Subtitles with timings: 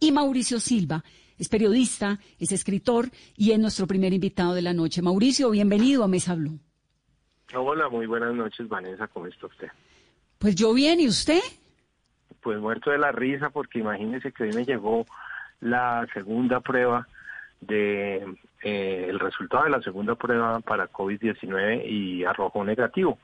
[0.00, 1.02] y Mauricio Silva.
[1.38, 3.06] Es periodista, es escritor
[3.36, 5.02] y es nuestro primer invitado de la noche.
[5.02, 6.58] Mauricio, bienvenido a Mesa Blue.
[7.54, 9.06] Hola, muy buenas noches, Vanessa.
[9.08, 9.68] ¿Cómo está usted?
[10.38, 11.40] Pues yo bien, ¿y usted?
[12.40, 15.06] Pues muerto de la risa porque imagínese que hoy me llegó
[15.60, 17.06] la segunda prueba
[17.60, 18.24] de
[18.62, 23.18] eh, el resultado de la segunda prueba para COVID-19 y arrojó negativo.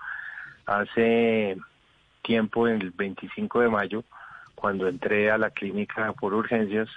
[0.67, 1.57] Hace
[2.23, 4.05] tiempo, el 25 de mayo,
[4.63, 6.89] cuando entré a la clínica por urgencias,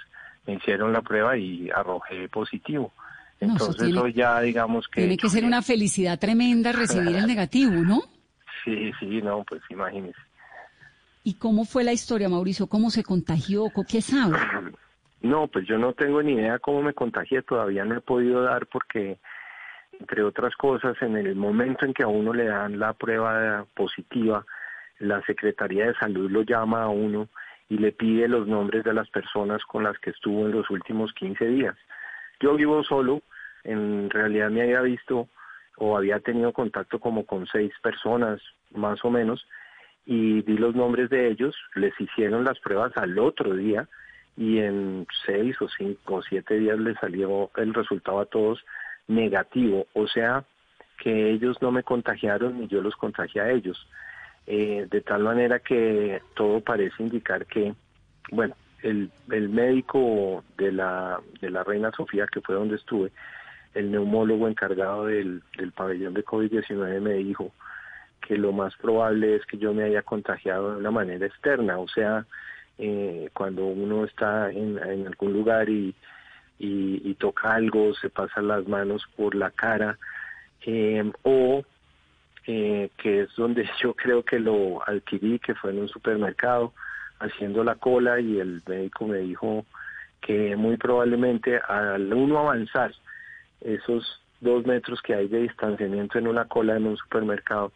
[0.46, 2.92] me hicieron la prueba y arrojé positivo.
[3.40, 5.00] Entonces eso, ya digamos que...
[5.00, 8.02] Tiene que ser una felicidad tremenda recibir el negativo, ¿no?
[8.64, 10.18] Sí, sí, no, pues imagínese.
[11.24, 12.68] ¿Y cómo fue la historia, Mauricio?
[12.68, 13.64] ¿Cómo se contagió?
[13.88, 14.38] ¿Qué sabe?
[15.22, 18.66] No, pues yo no tengo ni idea cómo me contagié, todavía no he podido dar
[18.66, 19.18] porque,
[19.98, 24.44] entre otras cosas, en el momento en que a uno le dan la prueba positiva,
[25.00, 27.28] la Secretaría de Salud lo llama a uno
[27.68, 31.12] y le pide los nombres de las personas con las que estuvo en los últimos
[31.14, 31.76] 15 días.
[32.40, 33.22] Yo vivo solo,
[33.64, 35.28] en realidad me había visto
[35.76, 38.40] o había tenido contacto como con seis personas,
[38.72, 39.46] más o menos,
[40.06, 43.88] y di los nombres de ellos, les hicieron las pruebas al otro día
[44.36, 48.64] y en seis o cinco o siete días les salió el resultado a todos
[49.08, 50.44] negativo, o sea
[50.98, 53.86] que ellos no me contagiaron ni yo los contagié a ellos.
[54.46, 57.74] Eh, de tal manera que todo parece indicar que,
[58.30, 63.10] bueno, el, el médico de la, de la Reina Sofía, que fue donde estuve,
[63.74, 67.52] el neumólogo encargado del, del pabellón de COVID-19 me dijo
[68.26, 71.86] que lo más probable es que yo me haya contagiado de una manera externa, o
[71.88, 72.24] sea,
[72.78, 75.94] eh, cuando uno está en, en algún lugar y,
[76.58, 79.98] y, toca algo, se pasan las manos por la cara,
[80.62, 81.62] eh, o
[82.46, 86.72] eh, que es donde yo creo que lo adquirí, que fue en un supermercado,
[87.18, 89.64] haciendo la cola y el médico me dijo
[90.20, 92.92] que muy probablemente al uno avanzar
[93.60, 97.72] esos dos metros que hay de distanciamiento en una cola en un supermercado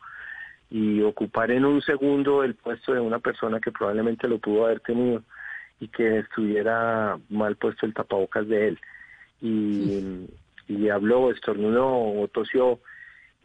[0.71, 4.81] y ocupar en un segundo el puesto de una persona que probablemente lo pudo haber
[4.81, 5.23] tenido
[5.81, 8.81] y que estuviera mal puesto el tapabocas de él.
[9.41, 10.27] Y,
[10.69, 12.79] y habló, estornudó o tosió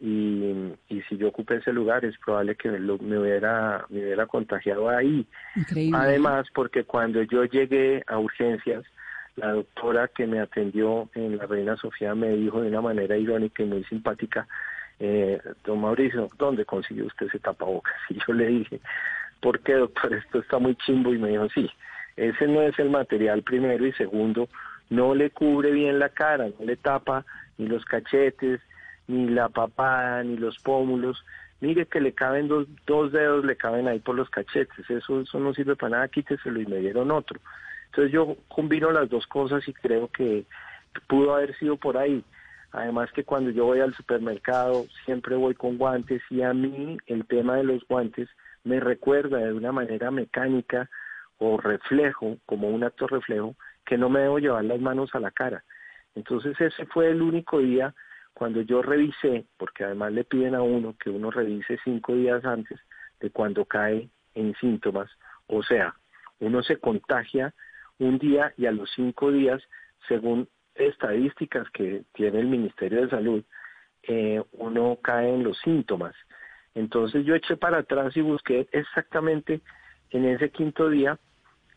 [0.00, 2.78] y, y si yo ocupé ese lugar es probable que me,
[3.18, 5.26] hubiera, me hubiera contagiado ahí.
[5.94, 8.84] Además, porque cuando yo llegué a urgencias,
[9.36, 13.62] la doctora que me atendió en la Reina Sofía me dijo de una manera irónica
[13.62, 14.46] y muy simpática,
[14.98, 17.94] eh, don Mauricio, ¿dónde consiguió usted ese tapabocas?
[18.10, 18.80] Y yo le dije,
[19.40, 20.14] ¿por qué doctor?
[20.14, 21.70] Esto está muy chimbo y me dijo, sí,
[22.16, 24.48] ese no es el material primero y segundo,
[24.88, 27.24] no le cubre bien la cara, no le tapa
[27.58, 28.60] ni los cachetes,
[29.08, 31.24] ni la papada, ni los pómulos.
[31.60, 34.88] Mire que le caben dos, dos dedos, le caben ahí por los cachetes.
[34.90, 37.40] Eso, eso no sirve para nada, quíteselo y me dieron otro.
[37.86, 40.44] Entonces yo combino las dos cosas y creo que
[41.06, 42.22] pudo haber sido por ahí.
[42.72, 47.24] Además que cuando yo voy al supermercado siempre voy con guantes y a mí el
[47.26, 48.28] tema de los guantes
[48.64, 50.90] me recuerda de una manera mecánica
[51.38, 55.30] o reflejo, como un acto reflejo, que no me debo llevar las manos a la
[55.30, 55.64] cara.
[56.14, 57.94] Entonces ese fue el único día
[58.36, 62.78] cuando yo revisé, porque además le piden a uno que uno revise cinco días antes
[63.18, 65.10] de cuando cae en síntomas,
[65.46, 65.94] o sea,
[66.40, 67.54] uno se contagia
[67.98, 69.62] un día y a los cinco días,
[70.06, 73.42] según estadísticas que tiene el Ministerio de Salud,
[74.02, 76.14] eh, uno cae en los síntomas.
[76.74, 79.62] Entonces yo eché para atrás y busqué exactamente
[80.10, 81.18] en ese quinto día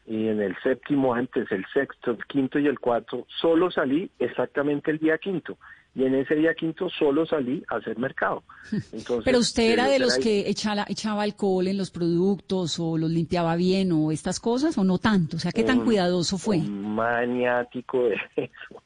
[0.05, 4.91] y en el séptimo antes, el sexto, el quinto y el cuarto, solo salí exactamente
[4.91, 5.57] el día quinto
[5.95, 8.43] y en ese día quinto solo salí a hacer mercado.
[9.25, 13.55] Pero usted era de los que echaba, echaba alcohol en los productos o los limpiaba
[13.55, 16.59] bien o estas cosas o no tanto, o sea, ¿qué tan cuidadoso fue?
[16.59, 18.83] maniático de eso.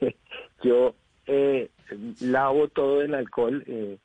[0.62, 0.94] Yo
[1.26, 1.70] eh,
[2.20, 3.98] lavo todo el alcohol eh,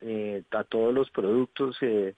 [0.00, 2.14] eh, a todos los productos, eh,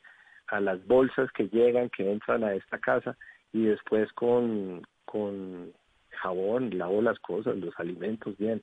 [0.48, 3.16] a las bolsas que llegan, que entran a esta casa
[3.52, 5.72] y después con, con
[6.10, 8.62] jabón lavo las cosas, los alimentos bien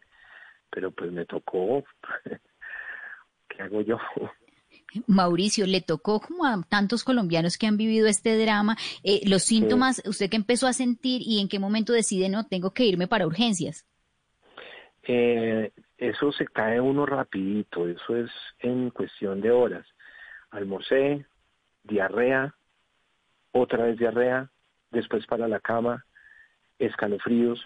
[0.71, 1.83] pero pues me tocó.
[3.47, 3.97] ¿Qué hago yo?
[5.07, 10.01] Mauricio, le tocó como a tantos colombianos que han vivido este drama, eh, los síntomas,
[10.05, 13.27] ¿usted qué empezó a sentir y en qué momento decide, no, tengo que irme para
[13.27, 13.85] urgencias?
[15.03, 19.85] Eh, eso se cae uno rapidito, eso es en cuestión de horas.
[20.49, 21.25] Almorcé,
[21.83, 22.55] diarrea,
[23.51, 24.49] otra vez diarrea,
[24.91, 26.05] después para la cama,
[26.79, 27.63] escalofríos,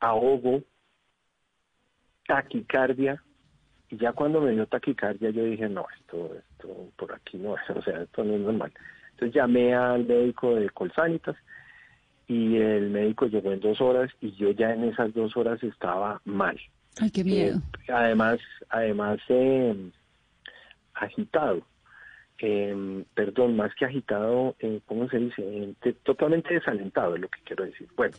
[0.00, 0.62] ahogo,
[2.26, 3.22] taquicardia,
[3.88, 7.82] y ya cuando me dio taquicardia yo dije, no, esto, esto por aquí no, o
[7.82, 8.72] sea, esto no es normal.
[9.12, 11.36] Entonces llamé al médico de Colsanitas
[12.28, 16.20] y el médico llegó en dos horas y yo ya en esas dos horas estaba
[16.24, 16.58] mal.
[17.00, 17.58] Ay, qué miedo.
[17.58, 18.38] Eh, además,
[18.68, 19.90] además eh,
[20.94, 21.62] agitado.
[22.38, 25.74] Eh, perdón, más que agitado, eh, ¿cómo se dice?
[26.02, 27.88] totalmente desalentado es lo que quiero decir.
[27.96, 28.14] Bueno,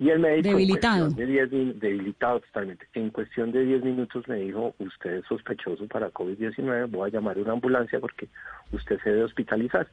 [0.00, 1.10] y el médico debilitado.
[1.10, 2.86] de diez, debilitado totalmente.
[2.94, 7.36] En cuestión de 10 minutos me dijo, usted es sospechoso para COVID-19, voy a llamar
[7.36, 8.26] a una ambulancia porque
[8.72, 9.86] usted se debe hospitalizar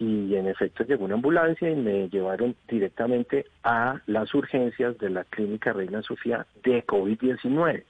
[0.00, 5.22] y en efecto llegó una ambulancia y me llevaron directamente a las urgencias de la
[5.22, 7.84] clínica Reina Sofía de COVID-19.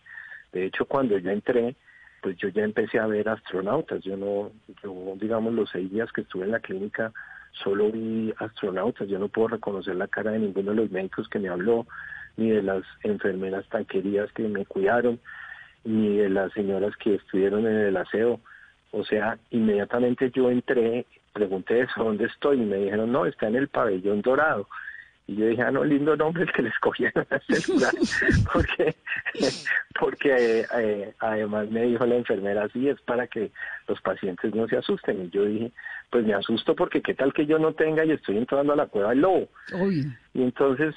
[0.53, 1.75] De hecho, cuando yo entré,
[2.21, 4.03] pues yo ya empecé a ver astronautas.
[4.05, 4.53] Yo no,
[4.83, 7.11] yo, digamos, los seis días que estuve en la clínica
[7.53, 9.09] solo vi astronautas.
[9.09, 11.87] Yo no puedo reconocer la cara de ninguno de los médicos que me habló,
[12.37, 15.21] ni de las enfermeras tan queridas que me cuidaron,
[15.85, 18.41] ni de las señoras que estuvieron en el aseo.
[18.91, 22.61] O sea, inmediatamente yo entré pregunté eso, ¿dónde estoy?
[22.61, 24.69] Y me dijeron, no, está en el pabellón dorado.
[25.33, 27.93] Y yo dije, ah, no, lindo nombre el que les escogieron a celular,
[28.53, 28.95] porque,
[29.99, 33.51] porque eh, además me dijo la enfermera, sí, es para que
[33.89, 35.25] los pacientes no se asusten.
[35.25, 35.73] Y yo dije,
[36.11, 38.87] pues me asusto porque qué tal que yo no tenga y estoy entrando a la
[38.87, 39.49] cueva del lobo.
[40.35, 40.95] Y entonces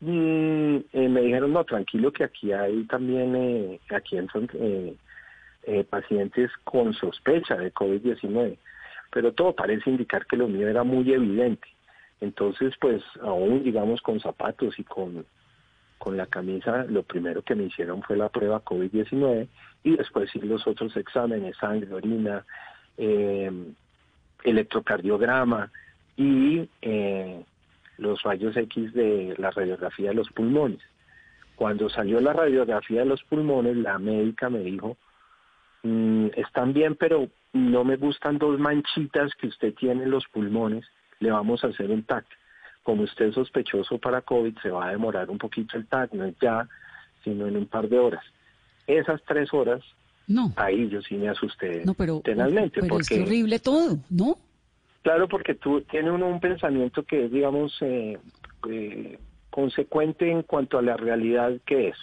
[0.00, 4.48] mm, eh, me dijeron, no, tranquilo que aquí hay también, eh, aquí entran
[5.90, 8.56] pacientes con sospecha de COVID-19
[9.16, 11.66] pero todo parece indicar que lo mío era muy evidente.
[12.20, 15.26] Entonces, pues aún digamos con zapatos y con,
[15.98, 19.48] con la camisa, lo primero que me hicieron fue la prueba COVID-19
[19.84, 22.44] y después sí los otros exámenes, sangre, orina,
[22.96, 23.50] eh,
[24.44, 25.70] electrocardiograma
[26.16, 27.44] y eh,
[27.98, 30.80] los rayos X de la radiografía de los pulmones.
[31.56, 34.96] Cuando salió la radiografía de los pulmones, la médica me dijo,
[35.82, 40.84] mm, están bien, pero no me gustan dos manchitas que usted tiene en los pulmones,
[41.20, 42.24] le vamos a hacer un TAC.
[42.82, 46.24] Como usted es sospechoso para COVID, se va a demorar un poquito el TAC, no
[46.24, 46.68] es ya,
[47.24, 48.24] sino en un par de horas.
[48.86, 49.82] Esas tres horas,
[50.28, 50.52] no.
[50.56, 52.22] ahí yo sí me asusté no, pero,
[52.88, 54.36] porque, es horrible todo, ¿no?
[55.02, 58.18] Claro, porque tú tienes uno un pensamiento que es, digamos, eh,
[58.68, 59.18] eh,
[59.50, 61.96] consecuente en cuanto a la realidad que es.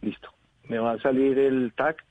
[0.00, 0.30] Listo,
[0.68, 2.04] me va a salir el TAC,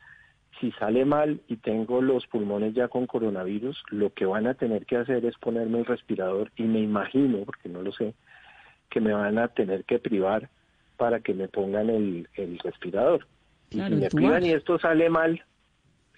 [0.59, 4.85] si sale mal y tengo los pulmones ya con coronavirus, lo que van a tener
[4.85, 8.13] que hacer es ponerme el respirador y me imagino, porque no lo sé,
[8.89, 10.49] que me van a tener que privar
[10.97, 12.27] para que me pongan el,
[12.63, 13.27] respirador.
[13.69, 15.43] y si me privan y esto sale mal,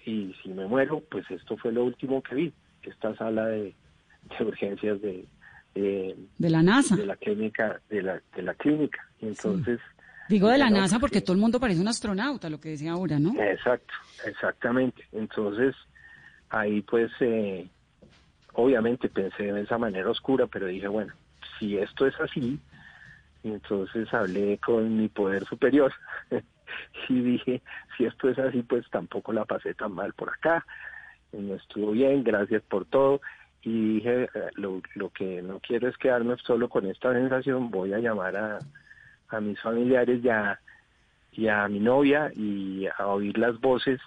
[0.06, 2.52] y si me muero, pues esto fue lo último que vi,
[2.82, 3.74] esta sala de,
[4.40, 5.26] urgencias de,
[5.74, 6.96] de, la NASA.
[6.96, 9.06] De la clínica, de la, de la clínica.
[9.20, 9.80] Y entonces...
[10.30, 13.18] Digo de la NASA porque todo el mundo parece un astronauta, lo que decía ahora,
[13.18, 13.34] ¿no?
[13.42, 13.92] Exacto,
[14.24, 15.02] exactamente.
[15.10, 15.74] Entonces,
[16.50, 17.66] ahí pues, eh,
[18.52, 21.12] obviamente pensé de esa manera oscura, pero dije, bueno,
[21.58, 22.60] si esto es así,
[23.42, 25.92] entonces hablé con mi poder superior
[27.08, 27.60] y dije,
[27.96, 30.64] si esto es así, pues tampoco la pasé tan mal por acá,
[31.32, 33.20] no estuvo bien, gracias por todo.
[33.62, 37.92] Y dije, eh, lo, lo que no quiero es quedarme solo con esta sensación, voy
[37.94, 38.58] a llamar a
[39.30, 40.20] a mis familiares
[41.32, 44.00] y a, mi novia y a oír las voces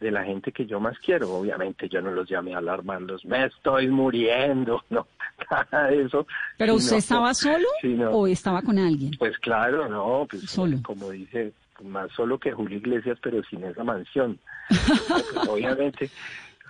[0.00, 1.32] de la gente que yo más quiero.
[1.32, 5.06] Obviamente yo no los llamé a alarmarlos, me estoy muriendo, no,
[5.50, 6.26] nada de eso.
[6.58, 7.66] ¿Pero usted estaba solo
[8.10, 9.12] o estaba con alguien?
[9.18, 10.78] Pues claro, no, pues solo.
[10.82, 14.38] como dice, más solo que Julio Iglesias, pero sin esa mansión.
[14.68, 16.10] Pues, obviamente,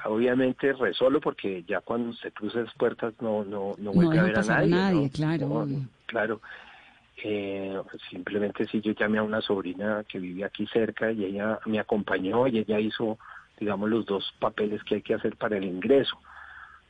[0.05, 4.39] obviamente resolo porque ya cuando se cruza las puertas no no no vuelve a ver
[4.39, 4.71] a nadie.
[4.71, 5.67] nadie claro.
[6.07, 6.41] claro.
[7.16, 11.78] Eh, simplemente si yo llamé a una sobrina que vivía aquí cerca y ella me
[11.78, 13.19] acompañó y ella hizo,
[13.59, 16.19] digamos, los dos papeles que hay que hacer para el ingreso.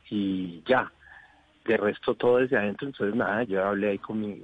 [0.09, 0.91] Y ya,
[1.65, 4.41] de resto todo desde adentro, entonces nada, yo hablé ahí con mi,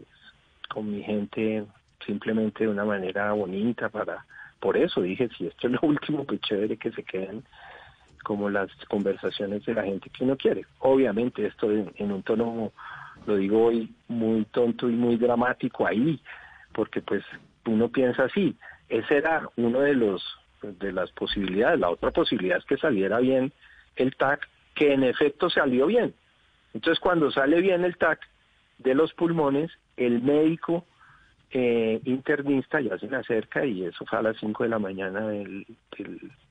[0.70, 1.66] con mi gente
[2.06, 4.26] simplemente de una manera bonita para,
[4.60, 7.44] por eso dije, si esto es lo último, pues chévere que se queden
[8.24, 10.66] como las conversaciones de la gente que uno quiere.
[10.80, 12.74] Obviamente esto en un tono
[13.30, 16.20] lo digo hoy muy tonto y muy dramático ahí,
[16.74, 17.24] porque pues
[17.66, 18.56] uno piensa así,
[18.90, 20.24] ese era uno de los
[20.62, 23.54] de las posibilidades, la otra posibilidad es que saliera bien
[23.96, 26.14] el TAC, que en efecto salió bien.
[26.74, 28.20] Entonces cuando sale bien el TAC
[28.80, 30.86] de los pulmones, el médico
[31.52, 35.28] eh, internista ya se me acerca y eso fue a las 5 de la mañana
[35.28, 35.66] del,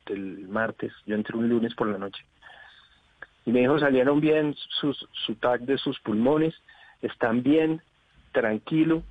[0.06, 2.25] del martes, yo entré un lunes por la noche
[3.49, 6.55] y me dijo, salieron bien sus, su tag de sus pulmones,
[7.00, 7.81] están bien,
[8.31, 9.02] tranquilo,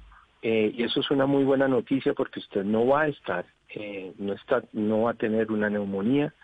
[0.44, 4.14] eh, y eso es una muy buena noticia porque usted no va a estar, eh,
[4.20, 6.36] no, está, no va a tener una neumonía,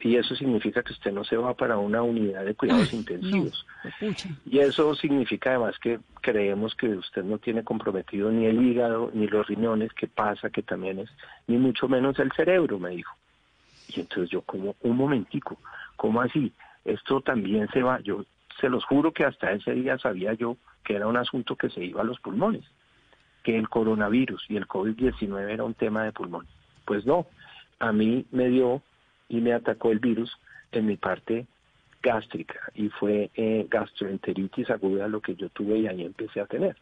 [0.00, 3.66] y eso significa que usted no se va para una unidad de cuidados intensivos.
[4.46, 9.26] y eso significa además que creemos que usted no tiene comprometido ni el hígado ni
[9.26, 11.10] los riñones, que pasa que también es,
[11.46, 13.14] ni mucho menos el cerebro, me dijo.
[13.88, 15.58] Y entonces yo como, un momentico,
[15.96, 16.50] ¿cómo así?
[16.84, 18.24] Esto también se va, yo
[18.60, 21.82] se los juro que hasta ese día sabía yo que era un asunto que se
[21.82, 22.64] iba a los pulmones,
[23.42, 26.46] que el coronavirus y el COVID-19 era un tema de pulmón.
[26.84, 27.26] Pues no,
[27.78, 28.82] a mí me dio
[29.28, 30.30] y me atacó el virus
[30.72, 31.46] en mi parte
[32.02, 36.76] gástrica y fue eh, gastroenteritis aguda lo que yo tuve y ahí empecé a tener.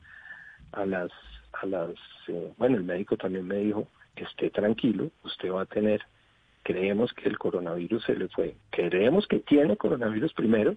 [0.72, 1.10] A las,
[1.52, 1.90] a las,
[2.28, 6.02] eh, bueno, el médico también me dijo, esté tranquilo, usted va a tener,
[6.62, 10.76] creemos que el coronavirus se le fue, creemos que tiene coronavirus primero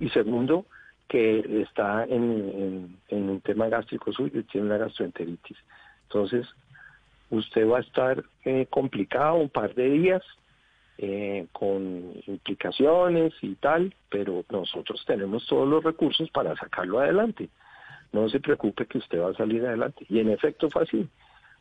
[0.00, 0.66] y segundo,
[1.08, 5.56] que está en, en, un tema gástrico suyo y tiene una gastroenteritis.
[6.04, 6.46] Entonces,
[7.30, 10.22] usted va a estar eh, complicado un par de días,
[10.98, 17.48] eh, con implicaciones y tal, pero nosotros tenemos todos los recursos para sacarlo adelante.
[18.12, 20.04] No se preocupe que usted va a salir adelante.
[20.08, 21.08] Y en efecto fue así.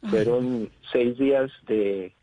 [0.09, 2.13] Fueron seis días de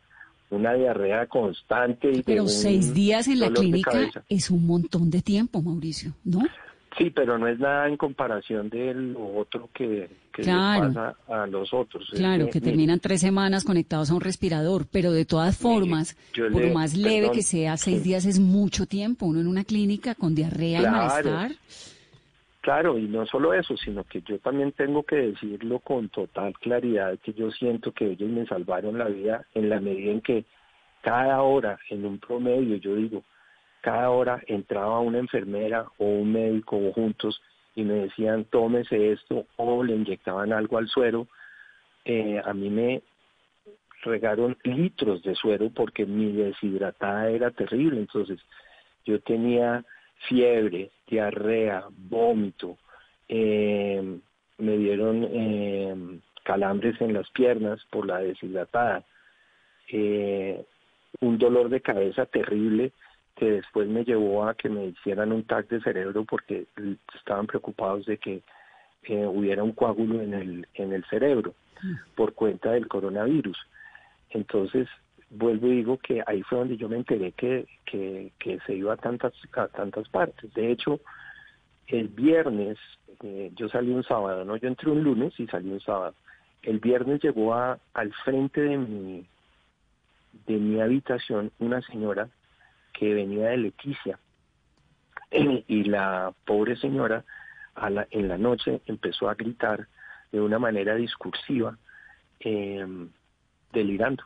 [0.49, 2.11] una diarrea constante.
[2.11, 6.41] Y pero seis días en la clínica es un montón de tiempo, Mauricio, ¿no?
[6.97, 12.09] Sí, pero no es nada en comparación del otro que, que pasa a los otros.
[12.13, 16.15] Claro, que terminan tres semanas conectados a un respirador, pero de todas formas,
[16.53, 19.25] por más leve que sea, seis días es mucho tiempo.
[19.25, 21.51] Uno en una clínica con diarrea y malestar.
[22.65, 27.15] Claro, y no solo eso, sino que yo también tengo que decirlo con total claridad
[27.19, 30.45] que yo siento que ellos me salvaron la vida en la medida en que
[31.03, 33.23] cada hora, en un promedio, yo digo,
[33.81, 37.39] cada hora entraba una enfermera o un médico juntos
[37.75, 41.27] y me decían tómese esto o le inyectaban algo al suero,
[42.03, 43.03] eh, a mí me
[44.01, 48.39] regaron litros de suero porque mi deshidratada era terrible, entonces
[49.05, 49.85] yo tenía
[50.27, 52.77] fiebre, diarrea, vómito,
[53.27, 54.19] eh,
[54.57, 59.03] me dieron eh, calambres en las piernas por la deshidratada,
[61.21, 62.91] un dolor de cabeza terrible
[63.35, 66.65] que después me llevó a que me hicieran un TAC de cerebro porque
[67.17, 68.41] estaban preocupados de que
[69.03, 71.53] eh, hubiera un coágulo en el, en el cerebro
[72.15, 73.57] por cuenta del coronavirus.
[74.31, 74.87] Entonces,
[75.37, 78.97] vuelvo y digo que ahí fue donde yo me enteré que, que, se iba a
[78.97, 80.53] tantas, a tantas partes.
[80.53, 80.99] De hecho,
[81.87, 82.77] el viernes,
[83.23, 84.55] eh, yo salí un sábado, ¿no?
[84.57, 86.15] Yo entré un lunes y salí un sábado.
[86.61, 89.25] El viernes llegó a, al frente de mi,
[90.47, 92.29] de mi habitación una señora
[92.93, 94.19] que venía de Leticia.
[95.67, 97.23] y la pobre señora
[98.11, 99.87] en la noche empezó a gritar
[100.31, 101.77] de una manera discursiva,
[102.39, 103.09] em,
[103.73, 104.23] delirando.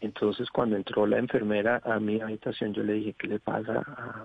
[0.00, 3.82] Entonces cuando entró la enfermera a mi habitación yo le dije, ¿qué le pasa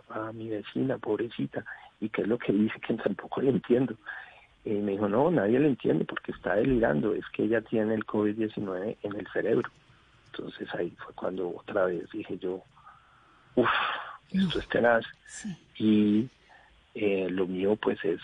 [0.10, 1.64] a, a mi vecina, pobrecita?
[2.00, 3.96] ¿Y qué es lo que dice que tampoco le entiendo?
[4.64, 8.06] Y me dijo, no, nadie le entiende porque está delirando, es que ella tiene el
[8.06, 9.70] COVID-19 en el cerebro.
[10.32, 12.64] Entonces ahí fue cuando otra vez dije yo,
[13.56, 13.70] uff,
[14.32, 15.06] esto es tenaz.
[15.78, 16.30] Y
[16.94, 18.20] eh, lo mío pues es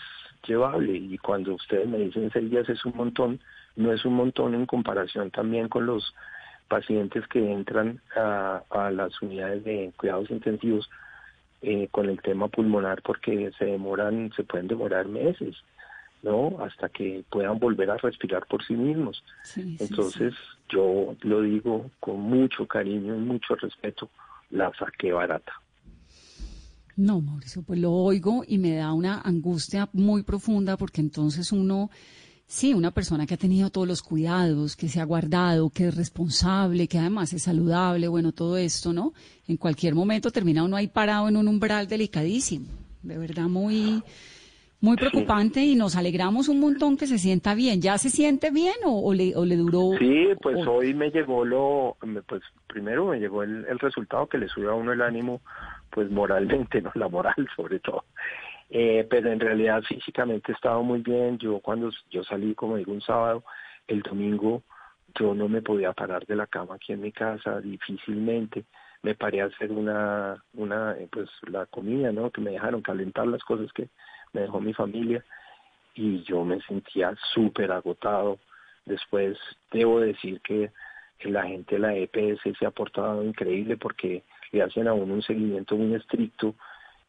[0.46, 0.96] llevable.
[0.96, 3.40] Y cuando ustedes me dicen seis días es un montón,
[3.76, 6.14] no es un montón en comparación también con los
[6.68, 10.88] pacientes que entran a, las unidades de cuidados intensivos
[11.62, 15.56] eh, con el tema pulmonar porque se demoran, se pueden demorar meses,
[16.22, 16.56] ¿no?
[16.62, 19.24] Hasta que puedan volver a respirar por sí mismos.
[19.56, 20.34] Entonces,
[20.68, 24.08] yo lo digo con mucho cariño y mucho respeto
[24.50, 25.52] la saqué barata.
[26.96, 31.90] No, Mauricio, pues lo oigo y me da una angustia muy profunda porque entonces uno,
[32.48, 35.96] sí, una persona que ha tenido todos los cuidados, que se ha guardado, que es
[35.96, 39.12] responsable, que además es saludable, bueno, todo esto, ¿no?
[39.46, 42.66] En cualquier momento termina uno ahí parado en un umbral delicadísimo.
[43.02, 44.02] De verdad, muy
[44.80, 47.80] muy preocupante y nos alegramos un montón que se sienta bien.
[47.80, 49.90] ¿Ya se siente bien o, le, o le, duró?
[49.98, 54.68] Sí, pues hoy me llegó lo, pues primero me llegó el, resultado que le sube
[54.68, 55.40] a uno el ánimo,
[55.90, 58.04] pues moralmente, no la moral sobre todo.
[58.70, 61.38] Eh, pero en realidad físicamente he estado muy bien.
[61.38, 63.44] Yo cuando yo salí, como digo, un sábado,
[63.86, 64.62] el domingo
[65.14, 68.64] yo no me podía parar de la cama aquí en mi casa, difícilmente.
[69.02, 72.30] Me paré a hacer una, una, eh, pues la comida, ¿no?
[72.30, 73.88] Que me dejaron calentar las cosas que
[74.32, 75.24] me dejó mi familia
[75.94, 78.38] y yo me sentía súper agotado.
[78.84, 79.38] Después
[79.72, 80.70] debo decir que
[81.24, 84.22] la gente de la EPS se ha portado increíble porque
[84.52, 86.54] le hacen a uno un seguimiento muy estricto.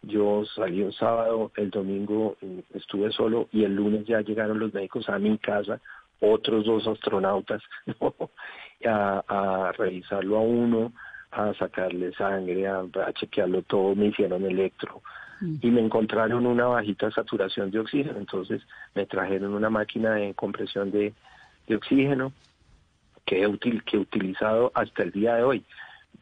[0.01, 2.38] Yo salí un sábado, el domingo
[2.74, 5.82] estuve solo y el lunes ya llegaron los médicos a mi casa,
[6.22, 7.62] otros dos astronautas,
[8.86, 10.94] a, a revisarlo a uno,
[11.32, 15.01] a sacarle sangre, a, chequearlo todo, me hicieron electro
[15.41, 15.58] mm.
[15.62, 18.62] y me encontraron una bajita saturación de oxígeno, entonces
[18.96, 21.13] me trajeron una máquina de compresión de,
[21.74, 22.34] oxígeno
[23.25, 25.63] que he, que he utilizado hasta el día de hoy.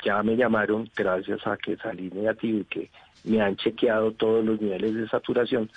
[0.03, 2.89] Ya me llamaron gracias a que salí negativo y que
[3.23, 5.69] me han chequeado todos los niveles de saturación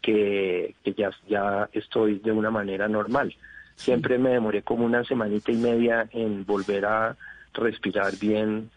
[0.00, 3.34] que, ya, ya estoy de una manera normal.
[3.76, 7.16] Siempre me demoré como una semanita y media en volver a
[7.54, 8.70] respirar bien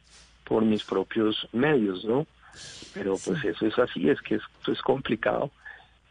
[0.46, 2.26] por mis propios medios, ¿no?
[2.94, 5.52] Pero pues eso es así, es que esto es complicado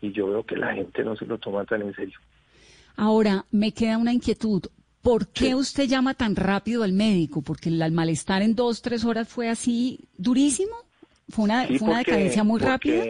[0.00, 2.18] y yo veo que la gente no se lo toma tan en serio.
[2.96, 4.62] Ahora, me queda una inquietud.
[5.06, 7.40] ¿Por qué usted llama tan rápido al médico?
[7.40, 10.74] ¿Porque el malestar en dos, tres horas fue así durísimo?
[11.28, 13.04] ¿Fue una, fue una decadencia muy rápida?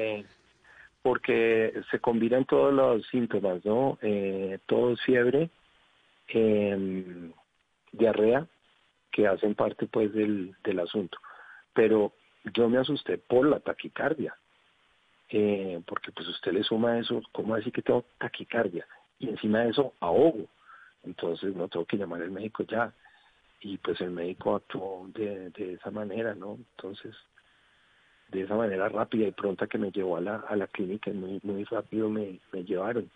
[1.00, 3.96] Porque se combinan todos los síntomas, ¿no?
[4.02, 5.48] Eh, todo fiebre,
[6.28, 7.30] eh,
[7.92, 8.46] diarrea,
[9.10, 11.16] que hacen parte pues del, del asunto.
[11.72, 12.12] Pero
[12.52, 14.36] yo me asusté por la taquicardia,
[15.30, 18.86] eh, porque pues usted le suma eso, ¿cómo decir que tengo taquicardia?
[19.18, 20.46] Y encima de eso ahogo,
[21.06, 22.92] entonces no tengo que llamar al médico ya.
[23.60, 26.58] Y pues el médico actuó de, de esa manera, ¿no?
[26.76, 27.14] Entonces,
[28.28, 31.40] de esa manera rápida y pronta que me llevó a la, a la clínica, muy,
[31.42, 33.10] muy rápido me, me llevaron.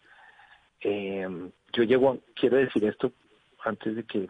[0.80, 1.28] Eh,
[1.72, 3.12] yo llego, quiero decir esto
[3.64, 4.28] antes de que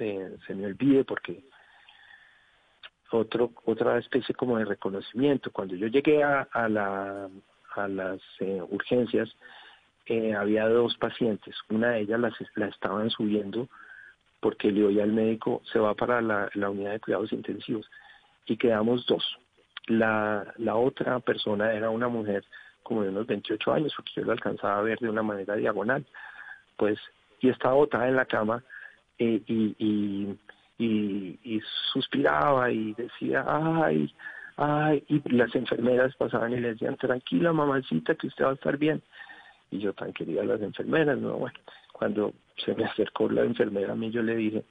[0.00, 1.44] este, se me olvide porque
[3.10, 5.50] otro, otra especie como de reconocimiento.
[5.50, 7.28] Cuando yo llegué a, la,
[7.74, 9.28] a las eh, urgencias,
[10.10, 11.54] eh, había dos pacientes.
[11.68, 13.68] Una de ellas las, la estaban subiendo
[14.40, 17.88] porque le oía al médico, se va para la, la, unidad de cuidados intensivos.
[18.44, 19.24] Y quedamos dos.
[19.86, 22.44] La, la otra persona era una mujer
[22.82, 26.04] como de unos 28 años, porque yo lo alcanzaba a ver de una manera diagonal.
[26.76, 26.98] Pues,
[27.38, 28.64] y estaba botada en la cama
[29.16, 30.36] eh, y,
[30.76, 31.60] y,
[31.92, 34.12] suspiraba y decía, ay,
[34.56, 38.76] ay, y las enfermeras pasaban y le decían, tranquila mamacita, que usted va a estar
[38.76, 39.00] bien.
[39.70, 41.36] Y yo tan quería las enfermeras, ¿no?
[41.36, 41.58] Bueno,
[41.92, 42.32] cuando
[42.64, 44.64] se me acercó la enfermera a mí, yo le dije,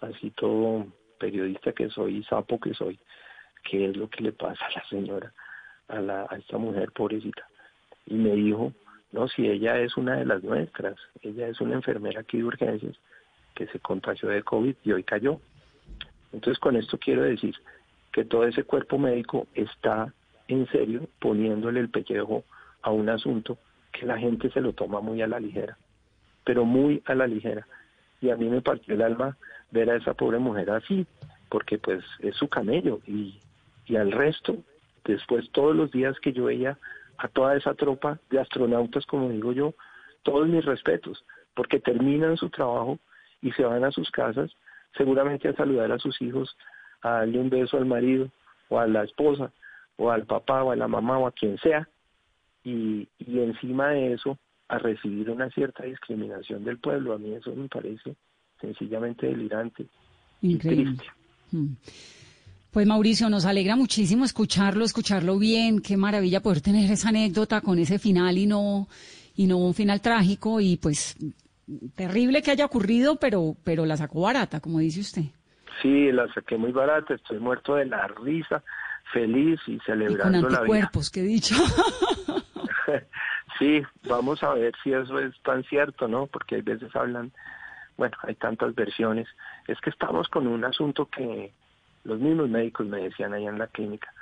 [0.00, 0.86] así todo
[1.18, 2.98] periodista que soy, sapo que soy,
[3.62, 5.32] ¿qué es lo que le pasa a la señora,
[5.88, 7.48] a, la, a esta mujer pobrecita?
[8.06, 8.72] Y me dijo,
[9.12, 12.96] no, si ella es una de las nuestras, ella es una enfermera aquí de urgencias,
[13.54, 15.40] que se contagió de COVID y hoy cayó.
[16.32, 17.54] Entonces con esto quiero decir
[18.12, 20.12] que todo ese cuerpo médico está
[20.48, 22.44] en serio poniéndole el pellejo
[22.82, 23.56] a un asunto
[23.94, 25.78] que la gente se lo toma muy a la ligera,
[26.44, 27.66] pero muy a la ligera.
[28.20, 29.36] Y a mí me partió el alma
[29.70, 31.06] ver a esa pobre mujer así,
[31.48, 33.38] porque pues es su camello y,
[33.86, 34.56] y al resto,
[35.04, 36.76] después todos los días que yo veía
[37.18, 39.74] a toda esa tropa de astronautas, como digo yo,
[40.24, 42.98] todos mis respetos, porque terminan su trabajo
[43.42, 44.50] y se van a sus casas,
[44.96, 46.56] seguramente a saludar a sus hijos,
[47.02, 48.28] a darle un beso al marido
[48.70, 49.52] o a la esposa
[49.96, 51.88] o al papá o a la mamá o a quien sea,
[52.64, 57.12] y, y encima de eso a recibir una cierta discriminación del pueblo.
[57.12, 58.16] A mí eso me parece
[58.60, 59.86] sencillamente delirante
[60.42, 60.92] Increíble.
[60.92, 61.12] y triste.
[61.52, 61.74] Hmm.
[62.70, 65.80] Pues Mauricio, nos alegra muchísimo escucharlo, escucharlo bien.
[65.80, 68.88] Qué maravilla poder tener esa anécdota con ese final y no
[69.36, 71.16] y no un final trágico y pues
[71.96, 75.22] terrible que haya ocurrido, pero, pero la sacó barata, como dice usted.
[75.82, 78.62] Sí, la saqué muy barata, estoy muerto de la risa,
[79.12, 81.54] feliz y celebrando y con anticuerpos, que he dicho.
[83.58, 86.26] sí, vamos a ver si eso es tan cierto, ¿no?
[86.26, 87.32] Porque hay veces hablan,
[87.96, 89.28] bueno, hay tantas versiones.
[89.66, 91.52] Es que estamos con un asunto que
[92.04, 94.12] los mismos médicos me decían allá en la clínica.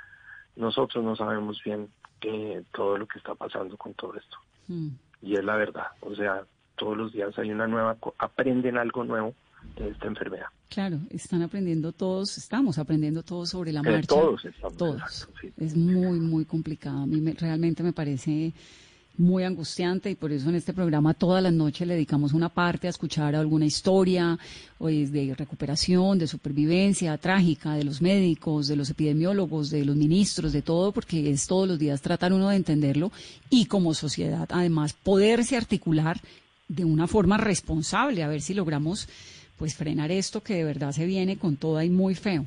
[0.55, 4.37] Nosotros no sabemos bien que todo lo que está pasando con todo esto.
[4.67, 4.89] Mm.
[5.21, 5.87] Y es la verdad.
[6.01, 6.43] O sea,
[6.75, 9.33] todos los días hay una nueva, aprenden algo nuevo
[9.75, 10.45] de esta enfermedad.
[10.69, 14.07] Claro, están aprendiendo todos, estamos aprendiendo todos sobre la eh, marcha.
[14.07, 14.77] todos estamos.
[14.77, 15.29] Todos.
[15.57, 17.03] Es muy, muy complicado.
[17.03, 18.53] A mí realmente me parece
[19.17, 22.87] muy angustiante y por eso en este programa todas las noches le dedicamos una parte
[22.87, 24.39] a escuchar alguna historia
[24.79, 30.51] o de recuperación, de supervivencia trágica de los médicos, de los epidemiólogos, de los ministros,
[30.51, 33.11] de todo, porque es todos los días tratar uno de entenderlo
[33.49, 36.19] y como sociedad además poderse articular
[36.67, 39.07] de una forma responsable, a ver si logramos
[39.63, 42.43] pues frenar esto que de verdad se viene con toda y muy feo.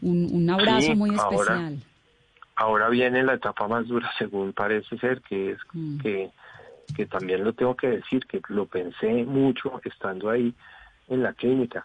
[0.00, 1.76] Un, abrazo muy especial.
[2.56, 5.98] Ahora, viene la etapa más dura, según parece ser, que es mm.
[5.98, 6.30] que,
[6.96, 10.54] que también lo tengo que decir, que lo pensé mucho estando ahí
[11.08, 11.84] en la clínica.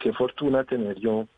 [0.00, 1.28] Qué fortuna tener yo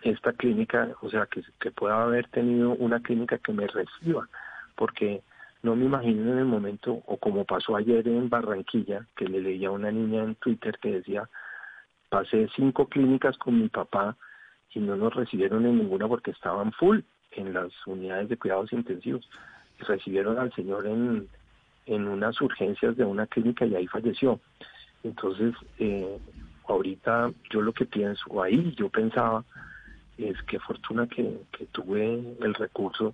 [0.00, 4.26] esta clínica, o sea, que, que pueda haber tenido una clínica que me reciba,
[4.74, 5.20] porque
[5.62, 9.68] no me imagino en el momento, o como pasó ayer en Barranquilla, que le leía
[9.68, 11.28] a una niña en Twitter que decía,
[12.14, 14.16] pasé cinco clínicas con mi papá
[14.72, 17.00] y no nos recibieron en ninguna porque estaban full
[17.32, 19.28] en las unidades de cuidados intensivos.
[19.80, 21.28] recibieron al señor en,
[21.86, 24.38] en unas urgencias de una clínica y ahí falleció.
[25.02, 26.16] Entonces, eh,
[26.68, 29.44] ahorita yo lo que pienso, ahí yo pensaba,
[30.16, 33.12] es que fortuna que, que tuve el recurso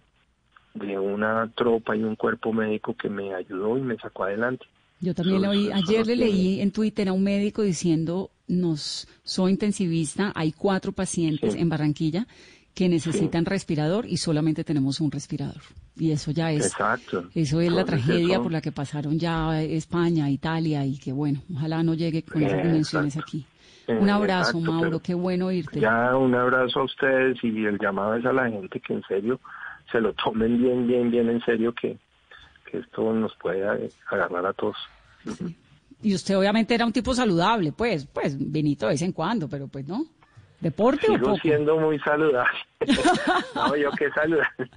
[0.74, 4.66] de una tropa y un cuerpo médico que me ayudó y me sacó adelante.
[5.00, 9.52] Yo también lo oí, ayer le leí en Twitter a un médico diciendo, nos soy
[9.52, 12.26] intensivista, hay cuatro pacientes en Barranquilla
[12.74, 15.62] que necesitan respirador y solamente tenemos un respirador.
[15.96, 17.28] Y eso ya es, Exacto.
[17.34, 21.82] eso es la tragedia por la que pasaron ya España, Italia y que bueno, ojalá
[21.82, 23.46] no llegue con esas dimensiones aquí.
[23.88, 25.80] Un abrazo, Mauro, qué bueno irte.
[25.80, 29.40] Ya un abrazo a ustedes y el llamado es a la gente que en serio
[29.90, 31.98] se lo tomen bien, bien, bien en serio que,
[32.70, 33.64] que esto nos puede
[34.10, 34.76] agarrar a todos.
[36.02, 39.68] Y usted obviamente era un tipo saludable, pues, pues vinito de vez en cuando, pero
[39.68, 40.06] pues no.
[40.60, 41.36] ¿Deporte Sigo o poco?
[41.38, 42.58] siendo muy saludable.
[43.54, 44.70] no, yo qué saludable.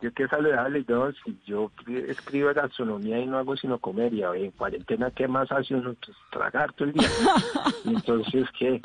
[0.00, 1.72] Yo qué saludable, no, si yo
[2.06, 5.94] escribo gastronomía y no hago sino comer, y en cuarentena, ¿qué más hace uno?
[5.94, 7.08] Pues tragar todo el día.
[7.84, 8.80] Entonces, ¿qué?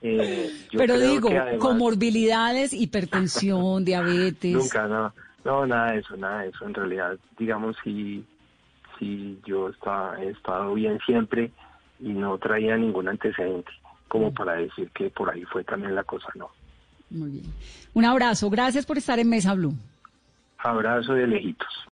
[0.00, 4.54] Eh, Pero digo, comorbilidades, hipertensión, diabetes.
[4.54, 5.12] Nunca, no.
[5.44, 6.66] No, nada de eso, nada de eso.
[6.66, 8.24] En realidad, digamos, si,
[8.98, 11.50] si yo estaba, he estado bien siempre
[12.00, 13.70] y no traía ningún antecedente
[14.08, 16.48] como para decir que por ahí fue también la cosa, no.
[17.10, 17.44] Muy bien.
[17.94, 18.48] Un abrazo.
[18.48, 19.74] Gracias por estar en Mesa Blue.
[20.58, 21.68] Abrazo de lejitos.